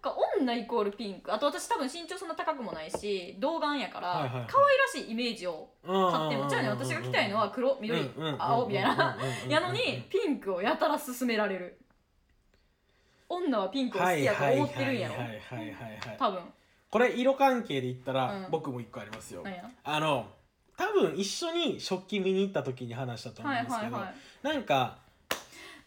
[0.00, 1.32] か女イコールピンク。
[1.32, 4.46] あと私多分身長そんな高くもないし童顔やから、はいはいはい。
[4.48, 9.16] 可愛らしいイメージを買ってもじゃあね私が着たいのは黒緑、青みたいな
[9.48, 11.78] やのにピンクをやたら勧められる
[13.28, 16.16] 女はピンクを好きやと思ってるんやろはいはいはいはいはい。
[16.18, 16.40] 多分。
[16.90, 19.44] これ色関係で言ったら、うん僕も一個ありますよ。
[19.84, 20.26] あの
[20.76, 24.14] 多分一緒に食器見に行った時に話したと思はいうんですけど、はいはい。
[24.42, 24.98] なんか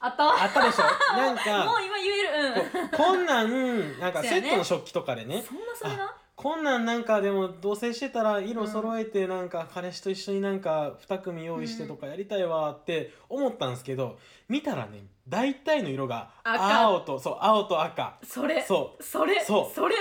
[0.05, 0.25] あった？
[0.25, 0.83] わあったでしょ？
[1.17, 2.21] なん もうか今言え
[2.55, 2.69] る。
[2.81, 2.89] うん。
[2.89, 5.41] こんなんなんか セットの食器とかでね。
[5.47, 6.13] そんなそれな。
[6.35, 14.17] こんなんなんかでも同棲してたら色揃えてなんか彼氏と一緒になんか2組用意してとかやりたいわって思ったんですけど
[14.49, 16.81] 見たらね大体の色が赤。
[16.81, 18.15] 青とそう青と赤。
[18.23, 18.61] それ。
[18.63, 19.39] そそれ。
[19.45, 19.73] そう。
[19.75, 19.95] それ。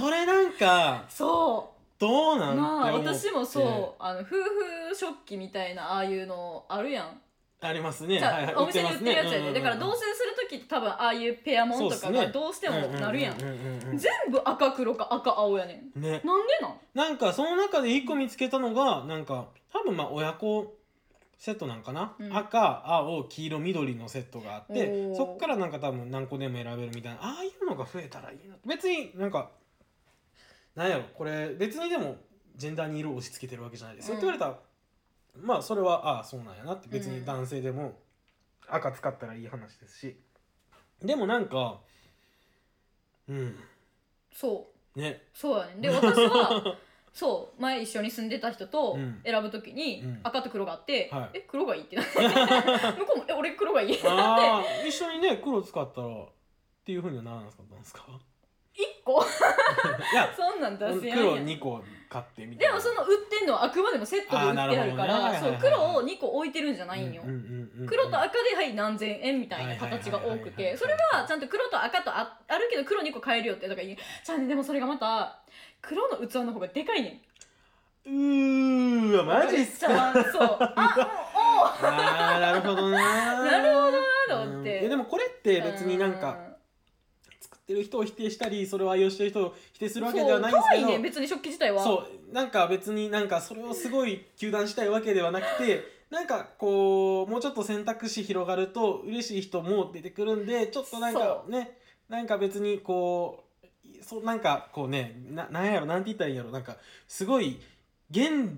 [0.00, 2.56] そ れなんかそどうなんう。
[2.56, 4.02] なあ私もそう。
[4.02, 7.20] あの夫婦食器みたいなああいうのあるやん
[7.62, 8.18] ありますね。
[8.18, 8.54] じゃあ、はいはい。
[8.56, 12.26] お店に売ってるやつやで、だから同棲する時って多分ああいうペアモンとかそうっすね。
[12.26, 16.00] がどうしてもなるやん,、うううんうん全部赤黒か赤青やねん。
[16.00, 16.22] なんで
[16.94, 17.08] なん？
[17.08, 20.74] なんかその中で一個見つけたのがなんか多分まあ親子
[21.38, 22.36] セットなんかな、うん。
[22.36, 25.16] 赤青黄色緑のセットがあっておー。
[25.16, 27.18] そっからなんか多分何個でも選べるみたいな。
[27.22, 28.56] ああいうのが増えたらいいな。
[28.66, 29.50] 別になんか
[30.74, 32.16] なんやろこれ別にでも
[32.56, 34.58] ジェンダーに色を押し付けてるわけじゃないですよ、うんって言われたら
[35.36, 37.20] まあそれはああそうなんやなって別うん。
[37.20, 37.98] に男性でも
[38.68, 40.16] 赤使ったらいい話ですし、
[41.02, 41.80] でもなんか
[43.28, 43.56] うん。
[44.32, 44.98] そう。
[44.98, 45.22] ね。
[45.34, 45.80] そうやねん。
[45.80, 46.76] で私は
[47.12, 49.20] そう前一緒に住んでた人とうん。
[49.24, 50.20] 選ぶときにうん。
[50.22, 51.38] 赤と黒があって、はい。
[51.38, 52.12] え黒がいいってなって
[53.00, 54.46] 向こうもえ俺黒がいいってなって。
[54.48, 56.28] ああ一緒にね黒使ったらっ
[56.84, 58.39] ていうふうにはならなかったんですか？1
[59.04, 59.22] 個。
[60.12, 61.44] いや そんなん出せやん黒やん。
[61.46, 65.08] 2個買ってみたいでなもその売ってんのはあくまでもセットで売ってあるかあーなるほどね。
[65.08, 70.72] らはいはいはいそう黒を2個置いてるんじゃないんよ、うんうんうんうん黒と赤ではい何千円みたいな形が多くはいはいはいはいはい。
[70.72, 73.96] てそれはちゃんと黒と赤とああるけど黒2個買えるよってだからいい。
[74.24, 75.38] じゃあねでもそれがまた
[75.80, 77.20] 黒の器の方がでかいねん。
[78.06, 80.12] うーわマジっすか。
[80.32, 80.74] そうあ
[81.82, 82.98] あーなるほどな
[83.44, 84.64] なるほどなと思っうん。
[84.64, 86.49] ていやでもこれってお別になんか作
[87.70, 91.82] ってる人を否定したりそれを愛用してる人を否定するわけではないんですけどね別に食器自体は。
[91.82, 101.78] そうなんか別になんかそれをすごい糾弾したいわけではなくてなんかこうもうちょっと選択肢広がると嬉しい人も出てくるんでちょっとなんかね
[102.08, 107.60] なんか別にこうそうなんかこうねななんやろなんて言ったらいいんやろなんかすごい
[108.10, 108.48] 現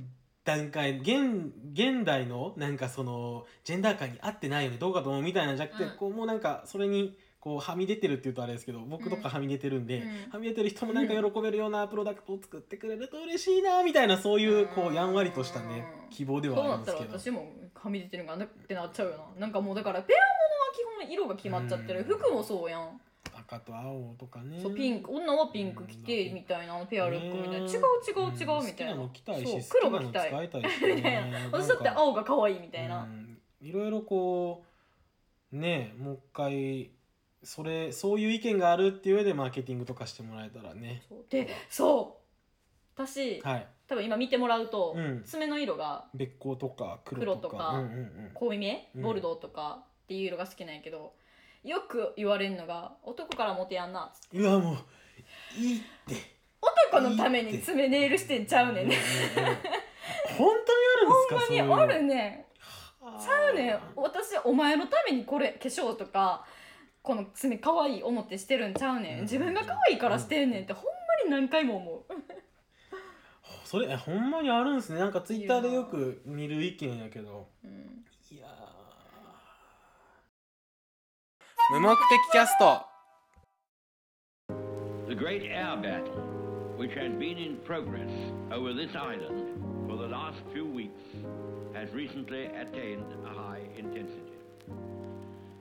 [0.44, 5.90] 段階現現代のなんかそのジェンダー感に合ってないよねどうかと思うみたいなんじゃなくて、うん。
[5.96, 10.31] こうもうなんかそれにこうはみ出てるって言うとあれですけど僕とかはみ出てるんで、うん。
[10.31, 17.11] はみ出てる人もなんか喜べるようなプロダクトを作ってくれると嬉しいなみたいなそういうこうやんわりとしたねうん希望ではあるんですけど。
[17.11, 19.41] なったら私もはみ出てるんかなってなっちゃうよな。
[19.41, 20.17] なんかもうだからペア
[21.03, 22.01] 物は基本色が決まっちゃってる。
[22.01, 22.05] うん。
[22.07, 23.01] 服もそうやん。
[23.37, 24.61] 赤と青とかね。
[24.63, 25.11] そうピンク。
[25.11, 27.57] 女はピンク着てみたいなペアルックみたいな。
[27.59, 27.81] 違う違う違
[28.31, 28.63] うみたいな。
[28.63, 31.31] 好きなの着たいしそう黒好きなのが着たいみたい。
[31.31, 33.03] な私だって青が可愛いみたいな。
[33.03, 33.39] うん。
[33.61, 34.65] いろいろこ
[35.53, 36.91] うねもう一回
[37.45, 41.03] それそういう意見があるっていう上でマーケティングとかしてもらえたらね。
[41.31, 42.23] でそう。
[42.95, 43.67] 私はい。
[43.89, 45.23] 多分今見てもらうとうん。
[45.25, 47.49] 爪の色がべっ甲とか黒とか。
[47.49, 47.87] 黒とかうんうんう
[48.29, 48.31] ん。
[48.35, 49.03] 濃いめうん。
[49.03, 51.15] ボルドーとかっていう色が好きなんやけど
[51.65, 54.39] よく言われるのが男からモテやんなっつって。
[54.39, 54.77] うわもう
[55.61, 56.15] いいって。
[56.61, 58.89] 男のために爪ネイルしてんちゃうねん。
[58.89, 58.97] ね
[59.37, 59.57] うんうんうん。
[60.39, 60.57] 本当に
[60.97, 62.53] あるんですかほんまにあるねん。
[63.21, 63.81] ちゃうねん。
[63.97, 66.47] 私お前のためにこれ化粧とか
[67.03, 72.05] この爪可愛い思ってしてるんちゃうねん自分が可愛いからしてんねんってほんまに何回も思う
[73.65, 78.47] それえほんまにあるんですねなんかツイッターでよく見る意見やけどうんいや
[81.73, 81.99] 無目的
[82.31, 82.87] キャスト
[85.09, 86.23] The great air battle,
[86.79, 88.11] which has been in progress
[88.51, 91.03] over this island for the last few weeks,
[91.75, 94.33] has recently attained a high intensity.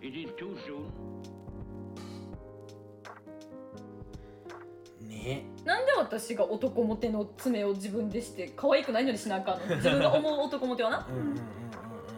[0.01, 0.85] It is too soon.
[5.07, 5.43] ね。
[5.65, 9.75] なんで私が男モテの爪を自分でして可愛くないのにしなあかんの？
[9.77, 11.07] 自分が思う男モテはな。
[11.09, 11.35] うんうんうん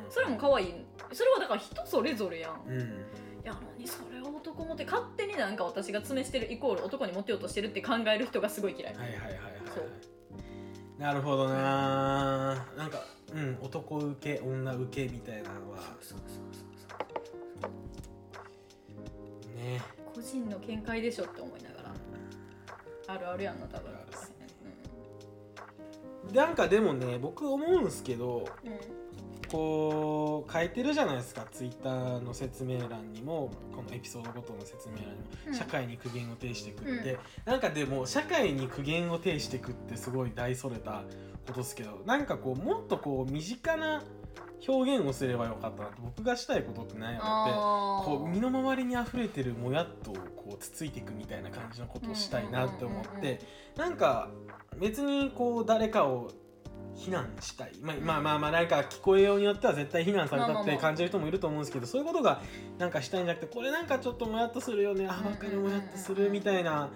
[0.09, 0.73] それも可愛い。
[1.11, 2.61] それはだから人それぞれやん。
[2.67, 2.73] うん。
[2.79, 3.05] うん
[3.43, 4.85] やのにそれを男モテ。
[4.85, 8.93] 勝手になんか私が爪してるイコール男にモテようとしてるって考える人がすごい嫌い。
[8.95, 9.33] はいはいはいはい
[9.73, 11.01] そう。
[11.01, 12.99] なるほどななんか
[13.33, 15.79] うん男受け女受けみたいなのは。
[15.99, 16.62] そうそうそう
[19.63, 19.82] ね。
[20.13, 21.93] 個人の見解でしょって思いながら。
[23.08, 23.93] あるあるやんな多分。
[26.34, 28.80] なんかでもね僕思うんすけどうん、うん
[29.54, 35.54] こう書いてるじゃないですかツイッターの説明欄にもこのエピソードごとの説明欄にも、うん。
[35.54, 41.04] 社会に苦言を呈してくって、なんかでも社会に苦言を呈してくってすごい大それた
[41.45, 44.02] ことですけどなんかこうもっとこう身近な
[44.67, 53.41] 表現をすればよかったなと僕がしたいことって何やろってこう身の回りに溢れてるもやっとをこうつついていくみたいな感じのことをしたいなって思っうんうんうんうんて
[53.75, 54.29] なんか
[54.79, 56.31] 別にこう誰かを
[56.95, 62.41] 非難したい、まあ、まあまあまあなんか聞こえようによっては絶対非難されたって感じる人もいると思うんですけどそういうことが
[62.77, 65.07] なんかしたいんじゃなくてこれなんかちょっともやっとするよね。
[65.09, 66.89] あ分かるもやっとするみたいな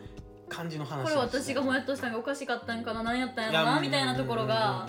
[0.49, 4.87] 感じの話これ私がもやっとしたんがおかしかったんかな何やったんやろなみたいなところが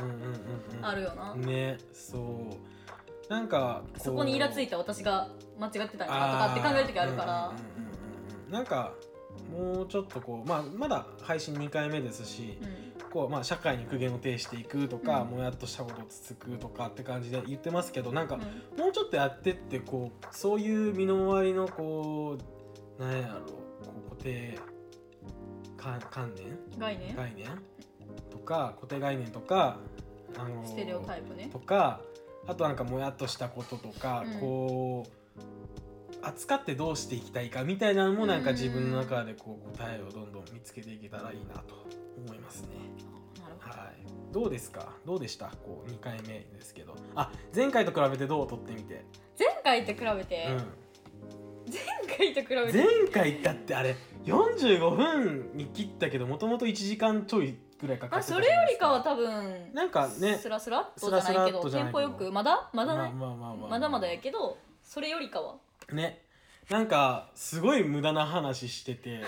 [0.82, 1.34] あるよな。
[1.34, 3.32] ねそう。
[3.32, 4.00] なんかう。
[4.00, 7.48] そこにイラついた私が間違ってたんかなとかって考える時あるから。
[7.48, 7.88] うんうんうんうん
[8.50, 8.94] なんか
[9.52, 13.10] もうちょっとこう、まあ、まだ配信2回目ですし、うん。
[13.10, 15.36] こうまあ、社会に苦言を呈していくとか、うん。
[15.36, 18.38] もやっとしたことをつつくとかって感じで言ってますけどなんか、う
[18.76, 18.78] ん。
[18.78, 22.38] もうちょっとやってってこうそういう身の回りのこ
[22.98, 23.40] うなんやろう
[23.86, 24.58] こう固定
[25.76, 26.58] か観念？
[26.78, 27.14] 概念？
[27.14, 27.46] 概念？
[28.30, 29.78] とか固定概念とか
[30.36, 31.48] あのステレオタイプね。
[31.52, 32.00] とか
[32.46, 34.40] あとなんかもやっとしたこととか、うん。
[34.40, 35.10] こう
[36.20, 41.86] 扱ってどうしていきたいかみたいなのもなんか自分の中でこう答えをどんどん見つけていけたらいいなと
[42.26, 42.68] 思いますね。
[43.60, 44.94] はい、どうですか？
[45.06, 45.46] どうでした？
[45.64, 46.96] こう2回目ですけど。
[47.14, 48.48] あ前回と比べてどう？
[48.48, 49.04] 撮ってみて、
[49.38, 50.56] 前回と比べて、うん、
[51.72, 52.78] 前回と比べて？
[52.78, 61.94] 前回だってあれ45分に切ったけどもともと1時間ちょいぐらいかかあってたそれよりかは多分なんかねスラスラっとじゃないけスラスラっどとじゃないけど。
[61.94, 62.70] テンポよくまだ？
[62.72, 65.54] まだね、まあまあまあまあまだまだやけどそれよりかは。
[65.92, 66.22] ね。
[66.68, 69.22] なんかすごい無駄な話してて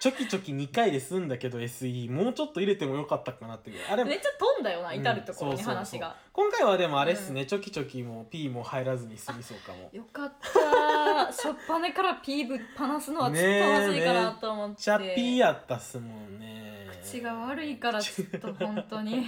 [0.00, 3.78] チョキチョキ2回で済んだけど SE もうちょっと入れてもよかったかなっていう。
[3.90, 5.98] あれめっちゃ飛んだよなうん至るところにそうそうそう。
[5.98, 9.90] 話が、今回はでもあれっすね、チョキチョキも P も入らずに済みそうかも。
[9.92, 16.71] よかった初っ端から P ぶっ放すのはちょっとまずいかなと思って、チャッピーやったっすもんね
[17.02, 19.26] 口が悪いからちょっと本当に。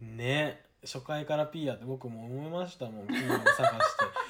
[0.00, 0.64] ね。
[0.82, 3.06] 初回から P やって僕も思いましたもん。
[3.06, 3.70] P を探して。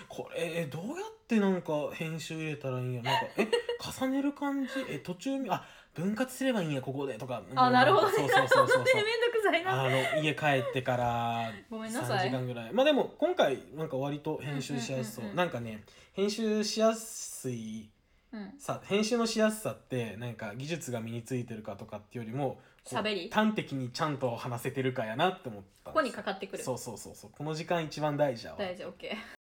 [0.09, 3.49] これえどうやってなんか編集入れたらいいんやなんかえ
[4.01, 4.71] 重ねる感じ？
[4.89, 7.43] え途中あ分割すればいいんやここでとか。
[7.55, 8.15] あなるほどね。
[8.17, 9.85] そうそうそうそう めんどくさいな。
[9.85, 12.73] あの家帰ってからごめんなさ3い時間ぐらい。
[12.73, 15.85] まあでも今回なんか割と編集しやすそう,、なんかね
[16.15, 18.00] 編集しやすいうん
[18.59, 23.31] さ編集のしやすさってなんか技術が身についてるかとかっていうよりもこう喋り？
[23.31, 26.63] 端的にちゃんと話せてるかやなって思ったここにかかってくる。
[26.63, 27.31] そうそうそうそう。
[27.37, 28.59] この時間一番大事やわ。
[28.59, 29.40] 大事 OK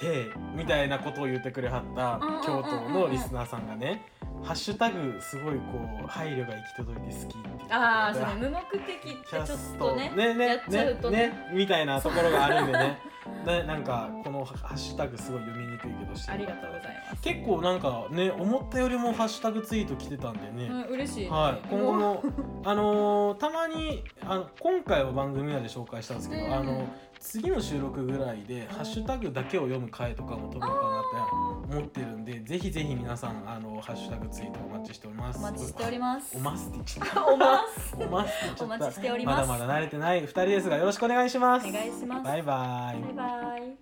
[0.00, 4.06] でみたいなことを言ってくれはった京都のリスナーさんがね
[4.44, 5.60] ハッシュタグすごいこ
[6.04, 9.46] う配慮が行き届いて好きってああそうね無目的ってキちょっ
[9.78, 12.98] とねねねやっちゃうとねねみたいなところがあるんでね
[13.44, 17.22] ねなんかこのハッシュタグすごい読みにくいけどしてありがとうございます。
[17.22, 21.24] 結構なんかね思ったよりもハッシュタグツイート来てたんでね、うん嬉しい。
[21.24, 22.22] ねはい、今後も
[22.64, 26.86] あのーたまにあの今回は番組内で紹介したんですけど、うんあの
[27.24, 31.00] 次の収録ぐらいでハッシュタグだけを読む回とかも撮ろうかな
[31.64, 35.38] って思ってるんでぜひぜひ皆さんあのハッシュタグツイートお待ちしております。
[35.38, 36.36] お待ちしております。
[36.36, 38.64] おますって言っちゃったおますおますって言っちゃった。
[38.64, 39.48] お待ちしております。
[39.48, 41.66] まだまだ慣れてない二人ですがよろしくお願いします。
[41.66, 42.24] お願いします。
[42.24, 43.00] バイバイ。
[43.00, 43.76] バイバイ Bye.